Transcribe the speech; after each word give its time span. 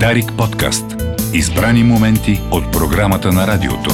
Дарик 0.00 0.32
подкаст. 0.38 0.84
Избрани 1.32 1.84
моменти 1.84 2.40
от 2.50 2.72
програмата 2.72 3.32
на 3.32 3.46
радиото. 3.46 3.90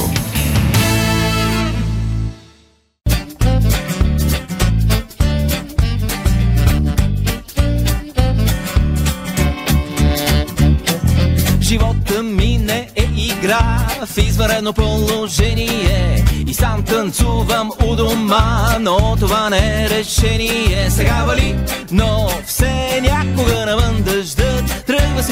Живота 11.61 12.23
ми 12.23 12.57
не 12.57 12.89
е 12.95 13.03
игра 13.17 13.87
в 14.05 14.17
извънредно 14.17 14.73
положение 14.73 16.25
И 16.47 16.53
сам 16.53 16.83
танцувам 16.83 17.71
у 17.85 17.95
дома, 17.95 18.77
но 18.79 19.15
това 19.19 19.49
не 19.49 19.83
е 19.83 19.89
решение 19.89 20.89
Сега 20.89 21.23
вали, 21.27 21.55
но 21.91 22.30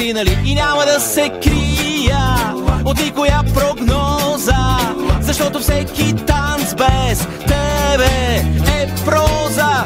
Тръгва 0.00 0.06
си, 0.06 0.12
нали, 0.12 0.38
и 0.44 0.54
няма 0.54 0.84
да 0.94 1.00
се 1.00 1.32
крия 1.42 2.54
От 2.84 3.04
никоя 3.04 3.40
прогноза 3.54 4.78
Защото 5.20 5.58
всеки 5.58 6.14
танц 6.26 6.74
без 6.74 7.26
тебе 7.46 8.44
е 8.66 8.88
проза 9.04 9.84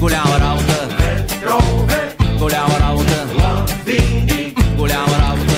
Голяма 0.00 0.40
работа 0.40 0.88
Голяма 2.38 2.80
работа 2.80 3.26
Голяма 4.76 5.18
работа 5.18 5.52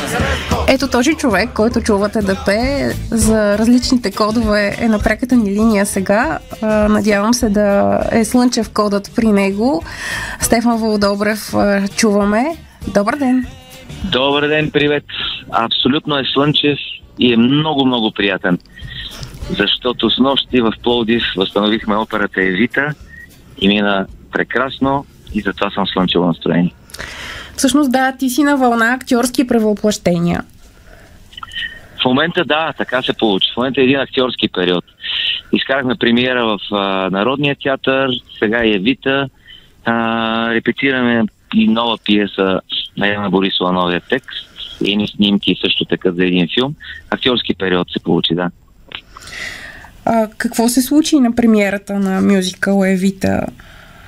Ето 0.69 0.89
този 0.89 1.15
човек, 1.15 1.51
който 1.55 1.81
чувате 1.81 2.23
да 2.23 2.37
пее 2.45 2.93
за 3.11 3.59
различните 3.59 4.11
кодове 4.11 4.77
е 4.79 4.89
на 4.89 4.99
преката 4.99 5.37
ни 5.37 5.51
линия 5.51 5.87
сега. 5.87 6.39
Надявам 6.63 7.35
се 7.35 7.49
да 7.49 8.01
е 8.13 8.25
слънчев 8.25 8.71
кодът 8.71 9.11
при 9.17 9.27
него. 9.27 9.83
Стефан 10.41 10.77
Володобрев 10.77 11.55
чуваме. 11.97 12.57
Добър 12.89 13.17
ден! 13.17 13.47
Добър 14.13 14.49
ден, 14.49 14.71
привет. 14.71 15.05
Абсолютно 15.51 16.19
е 16.19 16.25
слънчев 16.35 16.79
и 17.19 17.33
е 17.33 17.37
много, 17.37 17.87
много 17.87 18.11
приятен. 18.13 18.59
Защото 19.51 20.11
с 20.11 20.19
нощи 20.19 20.61
в 20.61 20.73
Пловдив 20.83 21.23
възстановихме 21.37 21.97
операта 21.97 22.43
Евита 22.43 22.95
и 23.61 23.69
мина 23.69 24.07
прекрасно 24.33 25.07
и 25.35 25.41
затова 25.41 25.71
съм 25.71 25.87
слънчево 25.87 26.27
настроение. 26.27 26.75
Всъщност 27.57 27.93
да, 27.93 28.17
ти 28.19 28.31
си 28.31 28.43
на 28.43 28.57
вълна 28.57 28.93
актьорски 28.93 29.47
превъплъщения. 29.47 30.43
В 32.03 32.05
момента 32.05 32.45
да, 32.45 32.73
така 32.79 33.03
се 33.03 33.13
получи. 33.13 33.53
В 33.55 33.57
момента 33.57 33.81
е 33.81 33.85
един 33.85 34.01
актьорски 34.01 34.49
период. 34.49 34.85
Изкарахме 35.53 35.95
премиера 35.95 36.47
в 36.47 36.59
а, 36.73 37.11
Народния 37.11 37.57
театър, 37.63 38.11
сега 38.39 38.65
и 38.65 38.75
Евита. 38.75 39.29
А, 39.85 40.55
репетираме 40.55 41.25
и 41.55 41.69
нова 41.69 41.99
пиеса 42.05 42.61
на 42.97 43.09
Яна 43.09 43.31
Борисова, 43.31 43.73
новия 43.73 44.01
текст. 44.01 44.49
Едни 44.87 45.09
снимки 45.09 45.57
също 45.61 45.85
така 45.85 46.13
за 46.13 46.25
един 46.25 46.49
филм. 46.55 46.75
Актьорски 47.11 47.55
период 47.55 47.89
се 47.91 48.03
получи, 48.03 48.35
да. 48.35 48.51
А, 50.05 50.29
какво 50.39 50.69
се 50.69 50.83
случи 50.83 51.21
на 51.21 51.35
премиерата 51.35 51.99
на 51.99 52.21
мюзикъл 52.21 52.85
Евита 52.85 53.47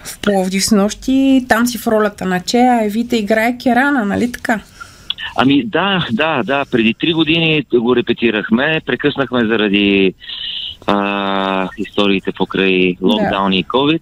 в 0.05 0.21
Пловдив 0.21 0.65
с 0.65 0.73
нощи? 0.73 1.45
Там 1.49 1.67
си 1.67 1.79
в 1.79 1.87
ролята 1.87 2.25
на 2.25 2.41
Чея, 2.41 2.85
Евита 2.85 3.17
играе 3.17 3.59
Керана, 3.59 4.05
нали 4.05 4.33
така? 4.33 4.61
Ами 5.37 5.65
да, 5.65 6.07
да, 6.13 6.43
да. 6.43 6.65
Преди 6.71 6.95
три 6.95 7.13
години 7.13 7.65
го 7.75 7.97
репетирахме. 7.97 8.81
Прекъснахме 8.87 9.47
заради 9.47 10.15
а, 10.87 11.69
историите 11.79 12.33
покрай 12.33 12.97
локдауни 13.03 13.59
и 13.59 13.65
COVID. 13.65 14.01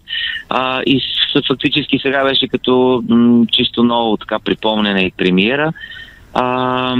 А, 0.48 0.82
и 0.86 1.00
фактически 1.48 1.98
сега 2.02 2.24
беше 2.24 2.48
като 2.48 3.02
м, 3.08 3.46
чисто 3.52 3.84
ново 3.84 4.16
така 4.16 4.38
припомнена 4.38 5.02
и 5.02 5.12
премиера. 5.16 5.72
А, 6.34 6.96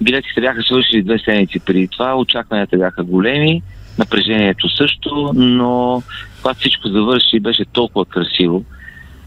билетите 0.00 0.40
бяха 0.40 0.62
свършили 0.62 1.02
две 1.02 1.18
седмици 1.18 1.60
преди 1.60 1.88
това. 1.88 2.16
Очакванията 2.16 2.76
бяха 2.76 3.04
големи. 3.04 3.62
Напрежението 3.98 4.76
също, 4.76 5.32
но 5.34 6.02
когато 6.42 6.60
всичко 6.60 6.88
завърши, 6.88 7.40
беше 7.40 7.64
толкова 7.64 8.04
красиво, 8.04 8.64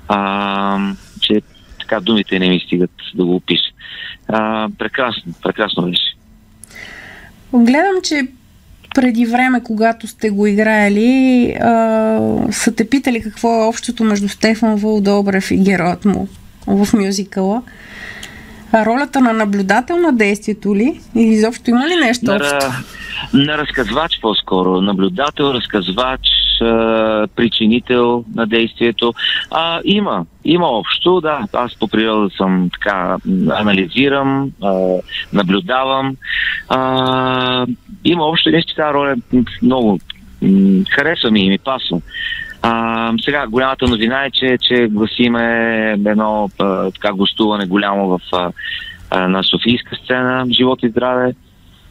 а, 0.07 0.93
че 1.21 1.41
така 1.79 1.99
думите 1.99 2.39
не 2.39 2.49
ми 2.49 2.59
стигат 2.59 2.91
да 3.15 3.25
го 3.25 3.35
опиша. 3.35 3.71
А, 4.27 4.69
прекрасно, 4.77 5.33
прекрасно 5.43 5.83
беше. 5.83 6.15
Гледам, 7.53 7.95
че 8.03 8.27
преди 8.97 9.25
време, 9.25 9.63
когато 9.63 10.07
сте 10.07 10.29
го 10.29 10.47
играели, 10.47 11.51
а, 11.61 12.19
са 12.51 12.71
те 12.71 12.89
питали 12.89 13.21
какво 13.21 13.63
е 13.63 13.67
общото 13.67 14.03
между 14.03 14.29
Стефан 14.29 14.75
Вълдобрев 14.75 15.51
и 15.51 15.57
героят 15.57 16.05
му 16.05 16.27
в 16.67 16.87
мюзикъла. 16.93 17.61
Ролята 18.73 19.21
на 19.21 19.33
наблюдател 19.33 19.97
на 19.97 20.13
действието 20.13 20.75
ли? 20.75 20.99
Или 21.15 21.27
изобщо 21.27 21.69
има 21.69 21.87
ли 21.87 21.95
нещо 21.95 22.25
На, 22.25 22.35
общо? 22.35 22.57
на 23.33 23.57
разказвач 23.57 24.19
по-скоро. 24.21 24.81
Наблюдател, 24.81 25.43
разказвач, 25.43 26.21
причинител 27.35 28.23
на 28.35 28.47
действието. 28.47 29.13
А, 29.51 29.81
има, 29.85 30.25
има 30.45 30.67
общо, 30.67 31.21
да. 31.21 31.39
Аз 31.53 31.75
по 31.79 31.87
природа 31.87 32.29
съм 32.37 32.69
така, 32.73 33.17
анализирам, 33.49 34.51
а, 34.63 34.73
наблюдавам. 35.33 36.15
А, 36.69 37.65
има 38.05 38.23
общо 38.23 38.49
нещо, 38.49 38.75
тази 38.75 38.93
роля 38.93 39.15
много 39.61 39.99
харесва 40.89 41.31
ми 41.31 41.45
и 41.45 41.49
ми 41.49 41.57
пасва. 41.57 42.01
А, 42.61 43.13
сега, 43.25 43.47
голямата 43.47 43.87
новина 43.87 44.25
е, 44.25 44.31
че, 44.31 44.57
че 44.61 44.87
гласиме 44.87 45.91
едно 45.91 46.49
а, 46.59 46.91
така 46.91 47.13
гостуване 47.13 47.65
голямо 47.65 48.07
в, 48.07 48.21
а, 49.11 49.27
на 49.27 49.43
Софийска 49.43 49.95
сцена, 49.95 50.45
живот 50.51 50.83
и 50.83 50.89
здраве. 50.89 51.33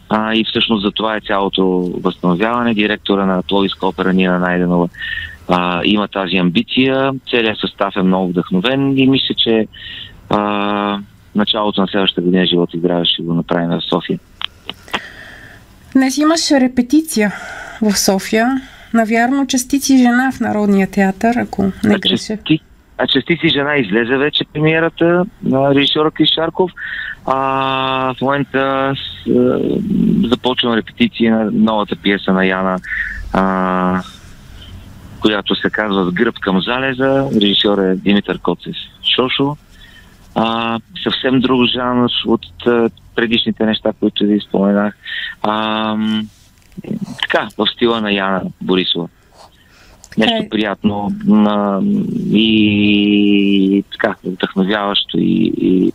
А, 0.09 0.35
и 0.35 0.45
всъщност 0.45 0.85
за 0.85 0.91
това 0.91 1.17
е 1.17 1.21
цялото 1.21 1.93
възстановяване. 2.03 2.75
Директора 2.75 3.27
на 3.27 3.43
Пловиска 3.43 3.87
опера 3.87 4.13
Нина 4.13 4.39
Найденова 4.39 4.89
а, 5.49 5.81
има 5.85 6.09
тази 6.09 6.37
амбиция. 6.37 7.13
Целият 7.31 7.59
състав 7.59 7.97
е 7.97 8.03
много 8.03 8.29
вдъхновен 8.29 8.99
и 8.99 9.07
мисля, 9.07 9.35
че 9.35 9.67
а, 10.31 10.99
началото 11.35 11.81
на 11.81 11.87
следващата 11.87 12.23
година 12.23 12.47
живот 12.47 12.75
и 12.75 12.79
здраве 12.79 13.05
ще 13.05 13.23
го 13.23 13.35
направим 13.35 13.69
в 13.69 13.81
София. 13.89 14.19
Днес 15.93 16.19
имаш 16.19 16.51
репетиция 16.51 17.33
в 17.83 17.99
София. 17.99 18.61
Навярно, 18.97 19.47
частици 19.47 19.99
жена 19.99 20.33
в 20.33 20.41
Народния 20.41 20.91
театър, 20.91 21.37
ако 21.37 21.63
не 21.63 21.95
А 21.95 21.99
греша. 21.99 22.17
части- 22.17 22.61
А 22.99 23.07
частици 23.07 23.49
жена 23.49 23.77
излезе 23.77 24.17
вече 24.17 24.45
премиерата 24.53 25.25
на 25.43 25.75
режисьора 25.75 26.11
Крис 26.11 26.29
Шарков. 26.35 26.71
А, 27.27 27.35
в 28.15 28.21
момента 28.21 28.93
с, 28.97 29.31
а, 29.31 29.59
започвам 30.29 30.75
репетиции 30.75 31.29
на 31.29 31.51
новата 31.53 31.97
пиеса 31.97 32.33
на 32.33 32.47
Яна, 32.47 32.79
а, 33.33 34.03
която 35.21 35.55
се 35.55 35.71
казва 35.71 36.05
С 36.05 36.13
гръб 36.13 36.39
към 36.39 36.61
залеза. 36.61 37.29
Режисьор 37.37 37.79
е 37.79 37.97
Димитър 37.97 38.39
Коцев 38.39 38.75
Шошо. 39.17 39.57
А, 40.35 40.79
съвсем 41.03 41.41
друг 41.41 41.61
жанр 41.67 42.09
от 42.27 42.67
а, 42.67 42.91
предишните 43.15 43.65
неща, 43.67 43.93
които 44.01 44.25
ви 44.25 44.41
споменах. 44.41 44.95
А, 45.43 45.97
така, 47.21 47.49
в 47.59 47.67
стила 47.67 48.01
на 48.01 48.13
Яна 48.13 48.43
Борисова 48.61 49.09
нещо 50.19 50.43
е. 50.43 50.49
приятно 50.49 51.13
на, 51.25 51.81
и 52.33 53.85
така, 53.93 54.15
вдъхновяващо 54.25 55.19
и, 55.19 55.53
и, 55.57 55.93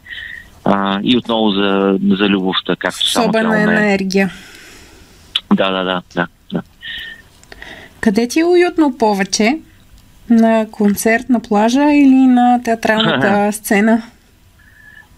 а, 0.65 0.99
и 1.03 1.17
отново 1.17 1.51
за, 1.51 1.99
за 2.09 2.29
любовта, 2.29 2.75
както 2.79 3.11
само 3.11 3.31
тя 3.31 3.39
Особена 3.39 3.61
енергия. 3.61 4.31
Да, 5.53 5.71
да, 5.71 5.83
да, 5.83 6.01
да, 6.15 6.27
да. 6.53 6.61
Къде 7.99 8.27
ти 8.27 8.39
е 8.39 8.45
уютно 8.45 8.97
повече? 8.97 9.59
На 10.29 10.67
концерт 10.71 11.29
на 11.29 11.39
плажа 11.39 11.91
или 11.91 12.27
на 12.27 12.63
театралната 12.63 13.51
сцена? 13.53 14.01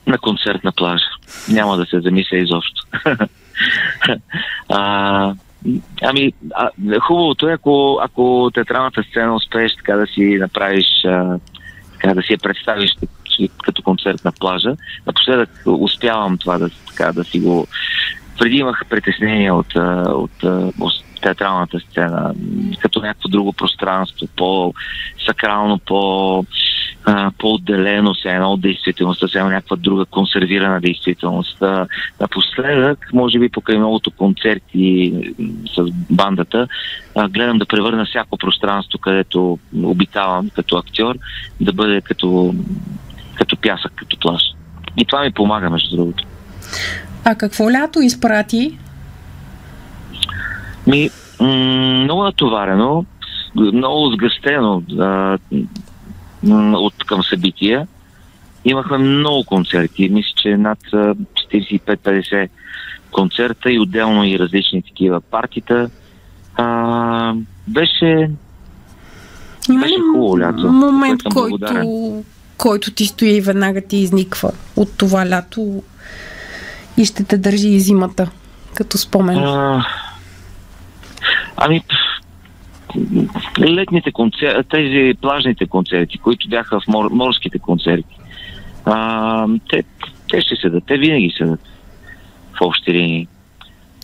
На 0.07 0.17
концерт 0.17 0.63
на 0.63 0.71
плажа. 0.71 1.05
Няма 1.49 1.77
да 1.77 1.85
се 1.85 1.99
замисля 1.99 2.37
изобщо. 2.37 2.87
а, 4.69 5.33
ами, 6.01 6.33
а, 6.55 6.69
хубавото 6.99 7.49
е, 7.49 7.53
ако, 7.53 7.99
ако 8.01 8.51
театралната 8.53 9.03
сцена 9.03 9.35
успееш 9.35 9.75
така 9.75 9.95
да 9.95 10.07
си 10.07 10.37
направиш, 10.39 10.85
а, 11.05 11.39
така 11.93 12.13
да 12.13 12.21
си 12.21 12.33
я 12.33 12.37
представиш 12.37 12.91
като- 13.63 13.83
концерт 13.83 14.25
на 14.25 14.31
плажа. 14.31 14.75
Напоследък 15.05 15.49
успявам 15.65 16.37
това 16.37 16.57
да, 16.57 16.69
така, 16.87 17.11
да 17.11 17.23
си 17.23 17.39
го... 17.39 17.67
Преди 18.39 18.55
имах 18.55 18.83
притеснение 18.89 19.51
от, 19.51 19.75
от, 20.05 20.43
от 20.79 20.93
театралната 21.21 21.79
сцена, 21.79 22.33
като 22.81 23.01
някакво 23.01 23.29
друго 23.29 23.53
пространство, 23.53 24.27
по-сакрално, 24.37 25.79
по, 25.79 26.45
а, 27.05 27.31
по-отделено 27.37 28.15
се 28.15 28.29
едно 28.29 28.51
от 28.51 28.61
действителността, 28.61 29.27
сега 29.27 29.43
някаква 29.43 29.75
друга 29.75 30.05
консервирана 30.05 30.81
действителност. 30.81 31.61
А, 31.61 31.87
Напоследък, 32.21 33.09
може 33.13 33.39
би 33.39 33.49
покрай 33.49 33.77
многото 33.77 34.11
концерти 34.11 35.13
с 35.75 35.91
бандата, 36.09 36.67
а, 37.15 37.29
гледам 37.29 37.57
да 37.57 37.65
превърна 37.65 38.05
всяко 38.05 38.37
пространство, 38.37 38.99
където 38.99 39.59
обитавам 39.83 40.49
като 40.49 40.77
актьор, 40.77 41.15
да 41.61 41.73
бъде 41.73 42.01
като, 42.01 42.55
като 43.35 43.57
пясък, 43.57 43.91
като 43.95 44.17
плаж. 44.19 44.41
и 44.97 45.05
това 45.05 45.21
ми 45.21 45.31
помага, 45.31 45.69
между 45.69 45.95
другото. 45.95 46.23
А 47.25 47.35
какво 47.35 47.71
лято 47.71 48.01
изпрати? 48.01 48.77
Ми, 50.87 51.09
м- 51.39 51.47
много 52.03 52.23
натоварено, 52.23 53.05
много 53.55 54.11
сгъстено 54.11 54.83
от 56.51 56.93
към 57.05 57.23
събития. 57.23 57.87
Имахме 58.65 58.97
много 58.97 59.43
концерти. 59.43 60.09
Мисля, 60.09 60.31
че 60.35 60.57
над 60.57 60.79
а, 60.93 61.15
45-50 61.15 62.49
концерта 63.11 63.71
и 63.71 63.79
отделно 63.79 64.25
и 64.25 64.39
различни 64.39 64.81
такива 64.81 65.21
партита. 65.21 65.89
А, 66.55 67.33
беше 67.67 68.29
Има 69.69 69.87
ли 69.87 69.95
хубаво 70.11 70.39
лято, 70.39 70.71
момент, 70.71 71.23
който, 71.33 72.23
който 72.57 72.91
ти 72.91 73.05
стои 73.05 73.29
и 73.29 73.41
веднага 73.41 73.81
ти 73.81 73.97
изниква 73.97 74.51
от 74.75 74.97
това 74.97 75.29
лято 75.29 75.83
и 76.97 77.05
ще 77.05 77.23
те 77.23 77.37
държи 77.37 77.67
и 77.67 77.79
зимата, 77.79 78.29
като 78.75 78.97
спомен? 78.97 79.37
А, 79.37 79.85
ами, 81.57 81.83
летните 83.59 84.11
концерти, 84.11 84.69
тези 84.69 85.13
плажните 85.21 85.65
концерти, 85.65 86.17
които 86.17 86.49
бяха 86.49 86.79
в 86.79 86.87
мор, 86.87 87.09
морските 87.11 87.59
концерти, 87.59 88.15
а, 88.85 89.47
те, 89.69 89.83
те 90.29 90.41
ще 90.41 90.55
седат, 90.55 90.83
те 90.87 90.97
винаги 90.97 91.33
седат 91.37 91.59
в 92.53 92.61
общи 92.61 92.93
линии. 92.93 93.27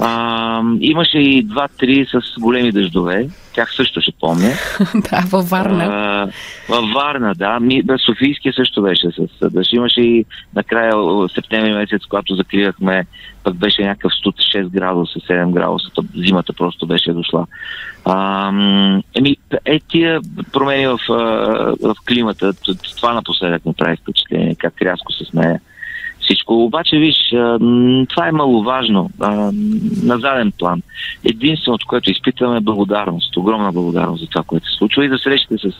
А, 0.01 0.61
имаше 0.79 1.17
и 1.17 1.43
два-три 1.43 2.05
с 2.05 2.39
големи 2.39 2.71
дъждове, 2.71 3.29
тях 3.53 3.75
също 3.75 4.01
ще 4.01 4.11
помня. 4.19 4.51
да, 5.11 5.23
във 5.29 5.49
Варна. 5.49 5.83
А, 5.83 6.27
във 6.73 6.91
Варна, 6.91 7.33
да. 7.35 7.59
Ми, 7.59 7.83
да 7.83 7.97
Софийския 7.97 8.53
също 8.53 8.81
беше 8.81 9.07
с 9.11 9.49
дъжд. 9.49 9.73
Имаше 9.73 10.01
и 10.01 10.25
накрая 10.55 10.93
септември 11.35 11.73
месец, 11.73 12.01
когато 12.09 12.35
закривахме, 12.35 13.05
пък 13.43 13.55
беше 13.55 13.83
някакъв 13.83 14.13
студ 14.13 14.35
6 14.35 14.69
градуса, 14.69 15.19
7 15.19 15.51
градуса. 15.51 15.89
Та 15.95 16.01
Зимата 16.15 16.53
просто 16.53 16.87
беше 16.87 17.13
дошла. 17.13 17.47
А, 18.05 18.49
еми, 19.15 19.37
е 19.65 19.79
тия 19.79 20.19
промени 20.53 20.87
в, 20.87 20.99
в 21.83 21.95
климата, 22.07 22.53
това 22.97 23.13
напоследък 23.13 23.65
ми 23.65 23.73
прави 23.73 23.97
впечатление, 23.97 24.55
как 24.55 24.81
рязко 24.81 25.13
се 25.13 25.25
смея 25.25 25.59
всичко. 26.29 26.63
Обаче, 26.63 26.97
виж, 26.97 27.15
това 28.09 28.27
е 28.27 28.31
маловажно 28.31 29.09
на 30.03 30.19
заден 30.19 30.51
план. 30.59 30.81
Единственото, 31.23 31.87
което 31.87 32.11
изпитваме 32.11 32.57
е 32.57 32.61
благодарност, 32.61 33.37
огромна 33.37 33.71
благодарност 33.71 34.21
за 34.21 34.27
това, 34.29 34.43
което 34.43 34.71
се 34.71 34.77
случва 34.77 35.05
и 35.05 35.09
за 35.09 35.17
срещите 35.17 35.55
с, 35.57 35.71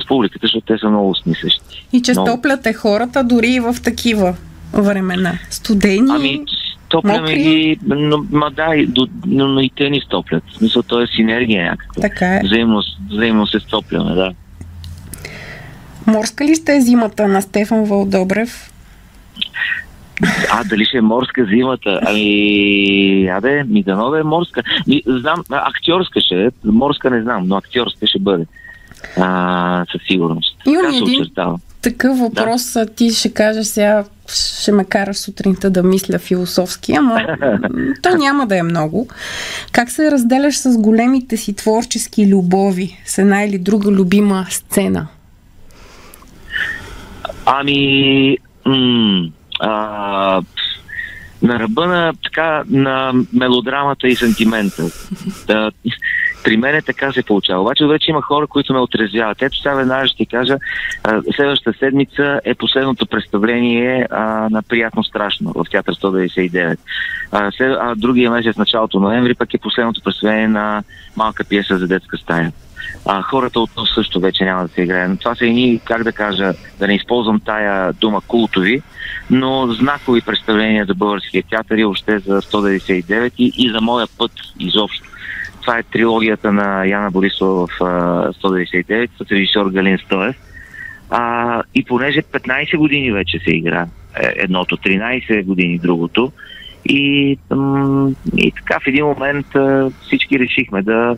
с 0.00 0.06
публиката, 0.06 0.46
защото 0.46 0.66
те 0.66 0.78
са 0.78 0.88
много 0.88 1.14
смислещи. 1.14 1.86
И 1.92 2.02
че 2.02 2.12
много. 2.12 2.28
стопляте 2.28 2.72
хората 2.72 3.24
дори 3.24 3.48
и 3.48 3.60
в 3.60 3.74
такива 3.84 4.36
времена. 4.72 5.32
Студени. 5.50 6.10
Ами, 6.10 6.40
топляме 6.88 7.20
Мокри? 7.20 7.42
ги, 7.42 7.78
но, 7.86 8.24
ма 8.30 8.50
да, 8.50 8.76
и, 8.76 8.86
до, 8.86 9.08
но, 9.26 9.48
но 9.48 9.60
и 9.60 9.70
те 9.76 9.90
ни 9.90 10.00
стоплят. 10.00 10.42
В 10.52 10.56
смисъл, 10.56 10.82
то 10.82 11.02
е 11.02 11.06
синергия 11.06 11.70
някаква. 11.70 12.00
Така 12.00 12.36
е. 12.36 12.40
Взаимно, 12.44 12.82
взаимно 13.10 13.46
се 13.46 13.60
стопляме, 13.60 14.14
да. 14.14 14.32
Морска 16.06 16.44
ли 16.44 16.54
сте 16.56 16.80
зимата 16.80 17.28
на 17.28 17.42
Стефан 17.42 17.84
Вълдобрев? 17.84 18.71
А, 20.50 20.64
дали 20.64 20.84
ще 20.84 20.96
е 20.96 21.00
морска 21.00 21.44
зимата? 21.44 22.00
Ами, 22.06 23.28
аде, 23.28 23.64
ми 23.64 23.82
дано 23.82 24.10
да 24.10 24.20
е 24.20 24.22
морска. 24.22 24.62
Ми, 24.86 25.02
знам, 25.06 25.44
актьорска 25.50 26.20
ще 26.20 26.44
е, 26.44 26.50
морска 26.64 27.10
не 27.10 27.22
знам, 27.22 27.42
но 27.46 27.56
актьорска 27.56 28.06
ще 28.06 28.18
бъде. 28.18 28.46
А, 29.18 29.84
със 29.92 30.00
сигурност. 30.06 30.56
Имам 30.66 30.92
се 30.92 30.98
един-. 30.98 31.58
Такъв 31.82 32.18
въпрос, 32.18 32.76
а 32.76 32.86
ти 32.86 33.10
ще 33.10 33.34
кажеш 33.34 33.66
сега, 33.66 34.04
ще 34.60 34.72
ме 34.72 34.84
караш 34.84 35.16
сутринта 35.16 35.70
да 35.70 35.82
мисля 35.82 36.18
философски, 36.18 36.92
ама 36.92 37.20
то 38.02 38.16
няма 38.16 38.46
да 38.46 38.58
е 38.58 38.62
много. 38.62 39.08
Как 39.72 39.90
се 39.90 40.10
разделяш 40.10 40.56
с 40.56 40.78
големите 40.78 41.36
си 41.36 41.54
творчески 41.54 42.28
любови 42.28 43.02
с 43.04 43.18
една 43.18 43.42
или 43.42 43.58
друга 43.58 43.90
любима 43.90 44.46
сцена? 44.50 45.06
Ами, 47.46 48.36
м- 48.66 49.11
на 51.52 51.58
ръба 51.58 51.86
на, 51.86 52.12
така, 52.24 52.64
на 52.70 53.12
мелодрамата 53.32 54.08
и 54.08 54.16
сантимента. 54.16 54.82
Да, 55.46 55.70
при 56.44 56.56
мен 56.56 56.74
е 56.74 56.82
така 56.82 57.12
се 57.12 57.22
получава. 57.22 57.62
Обаче 57.62 57.86
вече 57.86 58.10
има 58.10 58.22
хора, 58.22 58.46
които 58.46 58.72
ме 58.72 58.78
отрезвяват. 58.78 59.42
Ето 59.42 59.56
сега 59.56 59.74
веднага 59.74 60.06
ще 60.06 60.16
ти 60.16 60.26
кажа, 60.26 60.58
следващата 61.36 61.78
седмица 61.78 62.40
е 62.44 62.54
последното 62.54 63.06
представление 63.06 64.06
а, 64.10 64.48
на 64.50 64.62
Приятно 64.62 65.04
страшно 65.04 65.52
в 65.52 65.64
Театър 65.70 65.94
199. 65.94 66.76
А, 67.32 67.50
след, 67.50 67.76
а 67.80 67.94
другия 67.94 68.30
месец, 68.30 68.56
началото 68.56 69.00
ноември, 69.00 69.34
пък 69.34 69.54
е 69.54 69.58
последното 69.58 70.02
представление 70.02 70.48
на 70.48 70.82
малка 71.16 71.44
пиеса 71.44 71.78
за 71.78 71.86
детска 71.86 72.16
стая. 72.16 72.52
А, 73.06 73.22
хората 73.22 73.60
от 73.60 73.76
нас 73.76 73.88
също 73.94 74.20
вече 74.20 74.44
няма 74.44 74.62
да 74.62 74.68
се 74.68 74.82
играе. 74.82 75.08
Но 75.08 75.16
това 75.16 75.34
са 75.34 75.46
едни, 75.46 75.80
как 75.84 76.04
да 76.04 76.12
кажа, 76.12 76.52
да 76.78 76.86
не 76.86 76.94
използвам 76.94 77.40
тая 77.40 77.92
дума 77.92 78.20
култови, 78.20 78.82
но 79.30 79.66
знакови 79.66 80.20
представления 80.20 80.84
за 80.84 80.94
българския 80.94 81.42
театър 81.50 81.76
и 81.76 81.84
въобще 81.84 82.18
за 82.18 82.42
199 82.42 83.32
и, 83.38 83.52
и 83.56 83.70
за 83.70 83.80
моя 83.80 84.06
път 84.18 84.32
изобщо. 84.58 85.08
Това 85.60 85.78
е 85.78 85.82
трилогията 85.82 86.52
на 86.52 86.86
Яна 86.86 87.10
Борисова 87.10 87.66
в 87.66 87.70
а, 87.80 87.84
199 88.32 89.08
с 89.18 89.30
режисьор 89.30 89.70
Галин 89.70 89.98
Стоев. 89.98 90.36
А, 91.10 91.62
и 91.74 91.84
понеже 91.84 92.22
15 92.22 92.76
години 92.76 93.12
вече 93.12 93.38
се 93.38 93.50
игра 93.50 93.86
е, 94.16 94.32
едното, 94.36 94.76
13 94.76 95.44
години 95.44 95.78
другото, 95.78 96.32
и, 96.84 97.38
и 98.36 98.52
така 98.52 98.80
в 98.80 98.86
един 98.86 99.04
момент 99.04 99.46
всички 100.06 100.38
решихме 100.38 100.82
да 100.82 101.16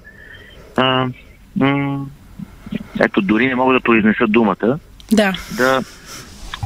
м- 1.56 2.06
ето 3.00 3.20
дори 3.22 3.46
не 3.46 3.54
мога 3.54 3.74
да 3.74 3.80
произнеса 3.80 4.26
думата, 4.28 4.78
Да, 5.12 5.32
да, 5.56 5.80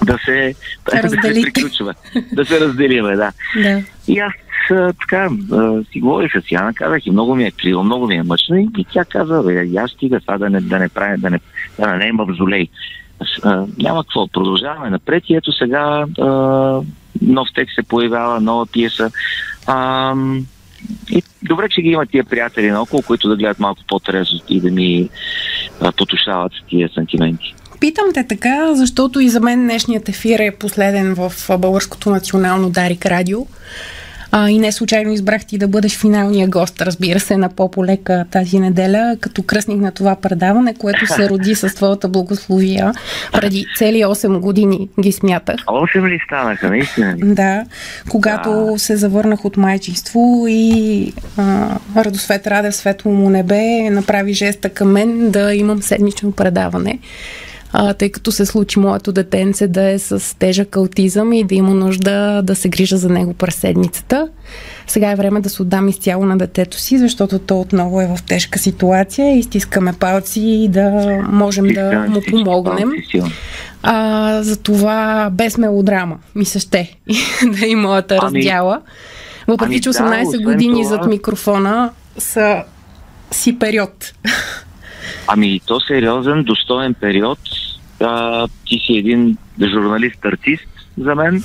да 0.04 0.18
се, 0.24 0.54
да 0.84 0.90
се 0.98 1.02
Разделите. 1.02 1.52
приключваме, 1.52 1.92
да 2.32 2.44
се 2.44 2.60
разделиме, 2.60 3.16
да. 3.16 3.32
да. 3.62 3.82
И 4.08 4.18
аз 4.18 4.32
така 5.00 5.28
си 5.92 6.00
говорих 6.00 6.32
с 6.32 6.50
Яна, 6.52 6.74
казах 6.74 7.06
и 7.06 7.10
много 7.10 7.34
ми 7.34 7.44
е 7.44 7.50
криво, 7.50 7.82
много 7.84 8.06
ми 8.06 8.14
е 8.14 8.22
мъчно 8.22 8.56
и, 8.56 8.68
и 8.78 8.84
тя 8.92 9.04
каза, 9.04 9.42
бе, 9.42 9.66
стига 9.88 10.20
това 10.20 10.38
да 10.38 10.50
не, 10.50 10.60
да 10.60 10.78
не 10.78 10.88
прави, 10.88 11.20
да 11.20 11.30
не, 11.30 11.40
да 11.78 11.96
не 11.96 12.08
е 12.08 12.12
мавзолей. 12.12 12.68
А, 13.42 13.64
няма 13.78 14.04
какво, 14.04 14.28
продължаваме 14.28 14.90
напред 14.90 15.22
и 15.28 15.34
ето 15.34 15.52
сега 15.52 16.04
а, 16.20 16.26
нов 17.22 17.48
текст 17.54 17.74
се 17.74 17.82
появява, 17.82 18.40
нова 18.40 18.66
пиеса. 18.66 19.10
А, 19.66 20.14
и 21.10 21.22
добре, 21.42 21.68
че 21.70 21.82
ги 21.82 21.88
има 21.88 22.06
тия 22.06 22.24
приятели 22.24 22.70
наоколо, 22.70 23.02
които 23.02 23.28
да 23.28 23.36
гледат 23.36 23.58
малко 23.58 23.80
по-трезво 23.88 24.36
и 24.48 24.60
да 24.60 24.70
ми 24.70 25.08
а, 25.80 25.92
потушават 25.92 26.52
тия 26.68 26.90
сантименти. 26.94 27.54
Питам 27.80 28.04
те 28.14 28.26
така, 28.26 28.74
защото 28.74 29.20
и 29.20 29.28
за 29.28 29.40
мен 29.40 29.62
днешният 29.62 30.08
ефир 30.08 30.38
е 30.38 30.56
последен 30.58 31.14
в 31.14 31.32
Българското 31.58 32.10
национално 32.10 32.70
Дарик 32.70 33.06
радио. 33.06 33.46
А, 34.32 34.50
и 34.50 34.58
не 34.58 34.72
случайно 34.72 35.12
избрах 35.12 35.44
ти 35.44 35.58
да 35.58 35.68
бъдеш 35.68 35.98
финалния 35.98 36.48
гост, 36.48 36.82
разбира 36.82 37.20
се, 37.20 37.36
на 37.36 37.48
Пополека 37.48 38.24
тази 38.30 38.58
неделя, 38.58 39.16
като 39.20 39.42
кръстник 39.42 39.80
на 39.80 39.92
това 39.92 40.16
предаване, 40.16 40.74
което 40.74 41.06
се 41.06 41.28
роди 41.30 41.54
с 41.54 41.74
твоята 41.74 42.08
благословия. 42.08 42.92
Преди 43.32 43.66
цели 43.76 43.96
8 43.96 44.38
години 44.38 44.88
ги 45.00 45.12
смятах. 45.12 45.56
8 45.56 46.08
ли 46.08 46.18
станаха, 46.26 46.68
наистина? 46.68 47.16
Да, 47.18 47.64
когато 48.08 48.74
се 48.78 48.96
завърнах 48.96 49.44
от 49.44 49.56
майчинство 49.56 50.44
и 50.48 51.12
а, 51.36 51.68
Радосвет 51.96 52.46
Радев, 52.46 52.76
светло 52.76 53.12
му 53.12 53.30
небе, 53.30 53.90
направи 53.90 54.32
жеста 54.32 54.68
към 54.68 54.92
мен 54.92 55.30
да 55.30 55.54
имам 55.54 55.82
седмично 55.82 56.32
предаване. 56.32 56.98
А, 57.72 57.94
тъй 57.94 58.10
като 58.10 58.32
се 58.32 58.46
случи 58.46 58.78
моето 58.78 59.12
детенце 59.12 59.68
да 59.68 59.90
е 59.90 59.98
с 59.98 60.38
тежък 60.38 60.76
аутизъм 60.76 61.32
и 61.32 61.44
да 61.44 61.54
има 61.54 61.74
нужда 61.74 62.42
да 62.42 62.56
се 62.56 62.68
грижа 62.68 62.96
за 62.96 63.08
него 63.08 63.34
през 63.34 63.54
седмицата. 63.54 64.28
Сега 64.86 65.10
е 65.10 65.16
време 65.16 65.40
да 65.40 65.48
се 65.48 65.62
отдам 65.62 65.88
изцяло 65.88 66.24
на 66.24 66.38
детето 66.38 66.80
си, 66.80 66.98
защото 66.98 67.38
то 67.38 67.60
отново 67.60 68.00
е 68.00 68.06
в 68.06 68.22
тежка 68.22 68.58
ситуация 68.58 69.38
и 69.38 69.42
стискаме 69.42 69.92
палци 69.92 70.40
и 70.40 70.68
да 70.68 70.90
можем 71.28 71.66
да 71.66 72.06
му 72.08 72.20
помогнем. 72.30 72.90
А, 73.82 74.42
за 74.42 74.56
това 74.56 75.30
без 75.32 75.58
мелодрама 75.58 76.18
ми 76.34 76.44
се 76.44 76.58
ще 76.58 76.96
да 77.58 77.66
и 77.66 77.74
моята 77.74 78.18
Ами- 78.22 78.38
раздяла. 78.38 78.80
Въпреки, 79.48 79.72
ами 79.72 79.80
че 79.80 79.90
да, 79.90 79.98
18 79.98 80.26
освен 80.26 80.42
години 80.42 80.84
зад 80.84 81.06
микрофона 81.06 81.90
са 82.18 82.62
си 83.30 83.58
период. 83.58 84.12
Ами 85.30 85.60
то 85.66 85.80
сериозен, 85.80 86.42
достоен 86.42 86.94
период. 86.94 87.38
А, 88.00 88.46
ти 88.66 88.78
си 88.78 88.92
един 88.92 89.36
журналист-артист 89.60 90.68
за 90.98 91.14
мен, 91.14 91.42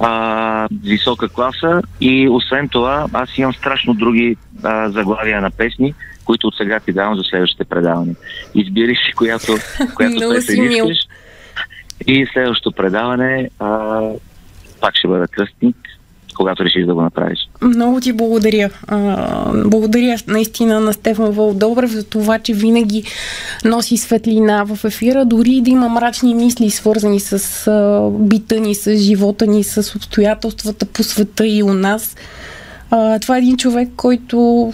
а, 0.00 0.68
висока 0.82 1.28
класа 1.28 1.82
и 2.00 2.28
освен 2.28 2.68
това 2.68 3.06
аз 3.12 3.38
имам 3.38 3.54
страшно 3.54 3.94
други 3.94 4.36
а, 4.62 4.90
заглавия 4.90 5.40
на 5.40 5.50
песни, 5.50 5.94
които 6.24 6.46
от 6.46 6.54
сега 6.56 6.80
ти 6.80 6.92
давам 6.92 7.16
за 7.16 7.22
следващите 7.22 7.64
предавания. 7.64 8.14
Избери 8.54 8.94
си 8.94 9.12
която, 9.12 9.56
която 9.94 10.28
песен 10.34 10.72
искаш. 10.72 10.98
И 12.06 12.26
следващото 12.32 12.76
предаване 12.76 13.50
а, 13.58 14.00
пак 14.80 14.96
ще 14.96 15.08
бъда 15.08 15.28
кръстник, 15.28 15.76
когато 16.36 16.64
решиш 16.64 16.86
да 16.86 16.94
го 16.94 17.02
направиш. 17.02 17.38
Много 17.62 18.00
ти 18.00 18.12
благодаря. 18.12 18.70
Благодаря 19.54 20.16
наистина 20.26 20.80
на 20.80 20.92
Стефан 20.92 21.30
Вълдобрев 21.30 21.90
за 21.90 22.04
това, 22.04 22.38
че 22.38 22.52
винаги 22.52 23.04
носи 23.64 23.96
светлина 23.96 24.64
в 24.64 24.84
ефира, 24.84 25.24
дори 25.24 25.60
да 25.60 25.70
има 25.70 25.88
мрачни 25.88 26.34
мисли, 26.34 26.70
свързани 26.70 27.20
с 27.20 28.10
бита 28.10 28.60
ни, 28.60 28.74
с 28.74 28.96
живота 28.96 29.46
ни, 29.46 29.64
с 29.64 29.96
обстоятелствата 29.96 30.86
по 30.86 31.02
света 31.02 31.46
и 31.46 31.62
у 31.62 31.72
нас. 31.72 32.16
Това 33.20 33.36
е 33.36 33.38
един 33.38 33.56
човек, 33.56 33.88
който 33.96 34.72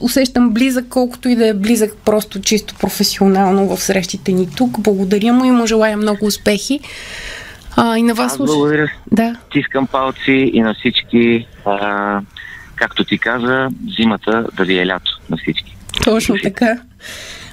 усещам 0.00 0.50
близък, 0.50 0.86
колкото 0.88 1.28
и 1.28 1.36
да 1.36 1.46
е 1.46 1.54
близък 1.54 1.96
просто 2.04 2.40
чисто 2.40 2.74
професионално 2.74 3.76
в 3.76 3.82
срещите 3.82 4.32
ни 4.32 4.48
тук. 4.56 4.80
Благодаря 4.80 5.32
му 5.32 5.44
и 5.44 5.50
му 5.50 5.66
желая 5.66 5.96
много 5.96 6.26
успехи. 6.26 6.80
А, 7.76 7.98
и 7.98 8.02
на 8.02 8.14
вас 8.14 8.32
Аз 8.32 8.38
благодаря. 8.38 8.92
Да. 9.12 9.36
Тискам 9.52 9.86
палци 9.86 10.50
и 10.52 10.60
на 10.60 10.74
всички, 10.74 11.46
а, 11.64 12.20
както 12.76 13.04
ти 13.04 13.18
каза, 13.18 13.68
зимата 13.98 14.46
да 14.56 14.64
ви 14.64 14.78
е 14.78 14.86
лято 14.86 15.20
на 15.30 15.36
всички. 15.36 15.76
Точно 16.04 16.36
така. 16.42 16.78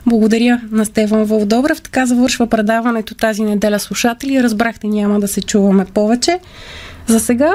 Благодаря 0.05 0.61
на 0.71 0.85
Стефан 0.85 1.23
Вълдобрев. 1.23 1.81
Така 1.81 2.05
завършва 2.05 2.47
предаването 2.47 3.15
тази 3.15 3.43
неделя 3.43 3.79
слушатели. 3.79 4.43
Разбрахте, 4.43 4.87
няма 4.87 5.19
да 5.19 5.27
се 5.27 5.41
чуваме 5.41 5.85
повече. 5.85 6.39
За 7.07 7.19
сега 7.19 7.53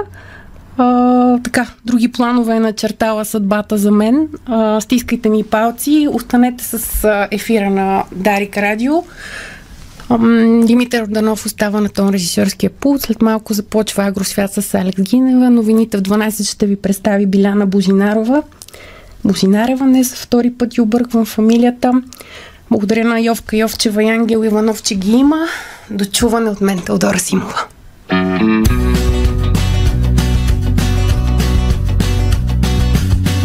а, 0.78 1.38
така, 1.38 1.66
други 1.84 2.12
планове 2.12 2.56
е 2.56 2.60
начертала 2.60 3.24
съдбата 3.24 3.78
за 3.78 3.90
мен. 3.90 4.28
А, 4.46 4.80
стискайте 4.80 5.28
ми 5.28 5.44
палци, 5.44 6.08
останете 6.12 6.64
с 6.64 7.26
ефира 7.30 7.70
на 7.70 8.04
Дарик 8.12 8.56
Радио. 8.56 8.92
Димитър 10.64 11.02
Орданов 11.02 11.46
остава 11.46 11.80
на 11.80 11.88
тон 11.88 12.08
режисьорския 12.08 12.70
пулт. 12.70 13.02
След 13.02 13.22
малко 13.22 13.52
започва 13.52 14.04
Агросвят 14.04 14.52
с 14.52 14.74
Алекс 14.74 15.02
Гинева. 15.02 15.50
Новините 15.50 15.96
в 15.96 16.02
12 16.02 16.50
ще 16.50 16.66
ви 16.66 16.76
представи 16.76 17.26
Биляна 17.26 17.66
Бозинарова. 17.66 18.42
Бозинарева 19.24 19.86
не 19.86 20.02
за 20.02 20.16
втори 20.16 20.52
път 20.52 20.74
и 20.76 20.80
обърквам 20.80 21.24
фамилията. 21.24 22.02
Благодаря 22.70 23.04
на 23.04 23.20
Йовка 23.20 23.56
Йовчева 23.56 24.04
и 24.04 24.08
Ангел 24.08 24.44
Иванов, 24.44 24.82
че 24.82 24.94
ги 24.94 25.10
има. 25.10 25.46
До 25.90 26.04
чуване 26.04 26.50
от 26.50 26.60
мен, 26.60 26.78
Теодора 26.78 27.18
Симова. 27.18 27.64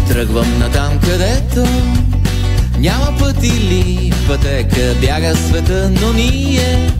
Тръгвам 0.08 0.60
на 0.60 0.72
там, 0.72 1.00
където 1.00 1.66
няма 2.78 3.18
път 3.20 3.44
или 3.44 4.14
пътека? 4.28 4.96
Бяга 5.02 5.36
света, 5.36 5.92
но 6.02 6.14
ние 6.14 6.92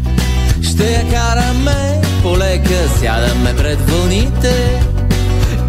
Ще 0.64 0.92
я 0.92 1.10
караме. 1.10 2.02
Полека 2.24 2.90
Сядаме 3.00 3.56
пред 3.56 3.90
вълните. 3.90 4.82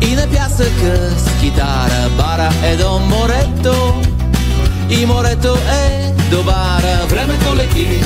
И 0.00 0.14
на 0.14 0.26
пясъка 0.26 1.10
с 1.16 1.40
китара 1.40 2.08
Бара 2.16 2.52
е 2.64 2.76
до 2.76 2.98
морето. 2.98 3.94
И 4.90 5.06
морето 5.06 5.56
е 5.56 6.12
до 6.30 6.42
бара. 6.42 7.06
Времето 7.08 7.56
лети 7.56 8.00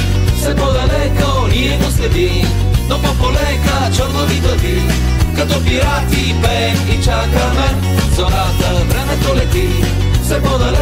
все 0.47 0.55
по-далеко 0.57 1.47
Ние 1.51 1.79
го 1.79 1.91
следим 1.91 2.49
Но 2.89 3.03
по-полека 3.03 3.97
чернови 3.97 4.41
глави 4.41 4.83
Като 5.37 5.65
пирати 5.65 6.35
пеем 6.43 6.77
и 6.93 7.05
чакаме 7.05 7.69
Зората. 8.17 8.85
Времето 8.89 9.37
лети 9.37 9.69
все 10.23 10.43
по-далеко 10.43 10.76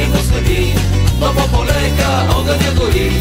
го 0.00 0.18
следим, 0.18 0.74
но 1.20 1.26
по-полека 1.26 2.26
огъня 2.38 2.72
гори. 2.76 3.12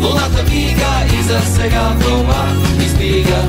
Луната 0.00 0.42
мига 0.50 1.18
и 1.18 1.22
за 1.22 1.40
сега 1.56 1.96
това 2.00 2.46
ни 2.78 2.88
стига. 2.88 3.42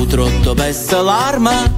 Утрото 0.00 0.54
без 0.54 0.92
аларма 0.92 1.68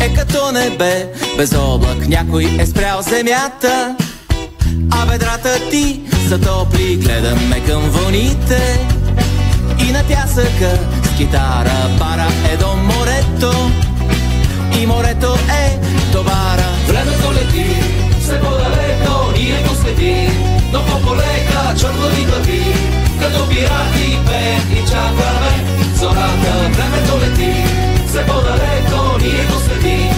е 0.00 0.14
като 0.14 0.52
небе 0.52 1.06
без 1.36 1.54
облак. 1.54 2.08
Някой 2.08 2.56
е 2.58 2.66
спрял 2.66 3.02
земята, 3.02 3.96
а 4.90 5.06
бедрата 5.06 5.58
ти 5.70 6.00
са 6.28 6.40
топли. 6.40 6.96
Гледаме 6.96 7.60
към 7.66 7.82
вълните 7.82 8.80
и 9.78 9.92
на 9.92 10.04
пясъка 10.04 10.78
с 11.04 11.16
китара 11.16 11.90
пара 11.98 12.26
е 12.52 12.56
до 12.56 12.76
морето 12.76 13.70
и 14.78 14.86
морето 14.86 15.34
е 15.34 15.78
товара. 16.12 16.68
Времето 16.88 17.32
лети, 17.32 17.66
все 18.20 18.40
по-далеко, 18.40 19.32
ние 19.36 19.62
го 19.68 19.74
следим, 19.74 20.32
но 20.72 20.84
по-полека 20.84 21.74
чернови 21.80 22.24
глави, 22.24 22.64
като 23.20 23.48
пирати 23.48 24.18
пеем 24.26 24.62
и 24.72 24.88
чакаме 24.90 25.52
зората. 25.94 26.52
Времето 26.72 27.18
лети, 27.20 27.64
все 28.06 28.26
по-далеко, 28.26 29.18
ние 29.22 29.44
го 29.44 29.58
следим, 29.60 30.09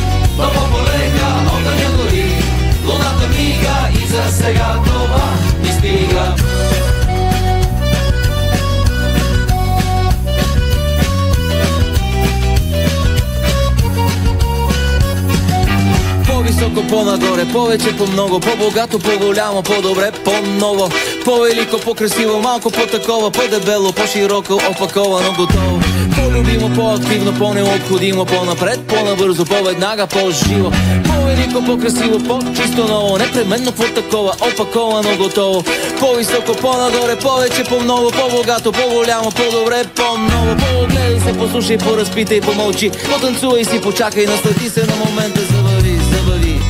По-високо, 16.73 16.89
по-нагоре, 16.89 17.45
повече, 17.53 17.97
по-много, 17.99 18.41
по-богато, 18.41 18.99
по-голямо, 18.99 19.63
по-добре, 19.63 20.13
по-ново, 20.25 20.91
по-велико, 21.25 21.79
по-красиво, 21.79 22.41
малко 22.41 22.71
по-такова, 22.71 23.31
по-дебело, 23.31 23.93
по-широко, 23.93 24.55
опаковано, 24.71 25.33
готово. 25.37 25.83
По-любимо, 26.17 26.75
по-активно, 26.75 27.33
по-необходимо, 27.33 28.25
по-напред, 28.25 28.81
по-набързо, 28.89 29.45
по-веднага, 29.45 30.07
по-живо. 30.07 30.73
По-велико, 31.07 31.63
по-красиво, 31.67 32.19
по-чисто 32.19 32.85
ново, 32.89 33.19
непременно 33.19 33.73
по-такова, 33.73 34.35
опаковано, 34.41 35.17
готово. 35.17 35.65
По-високо, 36.01 36.55
по-нагоре, 36.55 37.17
повече, 37.17 37.65
по-много, 37.65 38.11
по-богато, 38.11 38.73
по-голямо, 38.73 39.31
по-добре, 39.31 39.85
по-ново. 39.97 40.57
По-гледай 40.57 41.21
се, 41.21 41.39
послушай, 41.39 41.79
поразпитай, 41.79 42.41
помълчи, 42.41 42.91
потанцувай 42.91 43.65
си, 43.65 43.81
почакай, 43.81 44.27
наслади 44.27 44.71
се 44.71 44.81
на 44.87 44.97
момента, 44.97 45.41
забави, 45.41 46.01
забави. 46.13 46.61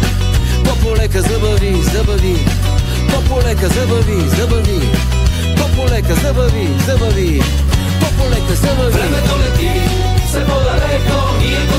По-полека 0.65 1.23
забави, 1.23 1.77
забави. 1.95 2.37
По-полека 3.13 3.69
забави, 3.69 4.29
забави. 4.39 4.81
По-полека 5.57 6.15
забави, 6.15 6.69
забави. 6.87 7.43
По-полека 8.01 8.55
забави. 8.55 8.93
Времето 8.93 9.35
лети, 9.43 9.71
все 10.29 10.45
по-далеко, 10.45 11.19
ние 11.41 11.67
го 11.67 11.79